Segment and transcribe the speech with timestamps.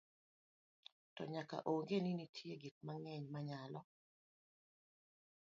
[1.15, 3.81] to nyaka ong'e ni nitie gik mang'eny manyalo